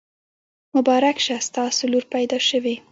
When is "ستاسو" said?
1.47-1.83